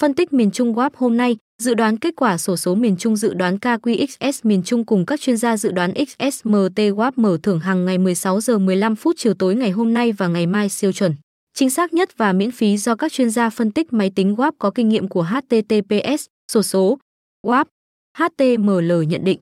[0.00, 3.16] Phân tích miền Trung WAP hôm nay, dự đoán kết quả sổ số miền Trung
[3.16, 7.60] dự đoán KQXS miền Trung cùng các chuyên gia dự đoán XSMT WAP mở thưởng
[7.60, 10.92] hàng ngày 16 giờ 15 phút chiều tối ngày hôm nay và ngày mai siêu
[10.92, 11.14] chuẩn.
[11.54, 14.52] Chính xác nhất và miễn phí do các chuyên gia phân tích máy tính WAP
[14.58, 16.98] có kinh nghiệm của HTTPS, sổ số,
[17.46, 17.64] WAP,
[18.18, 19.38] HTML nhận định.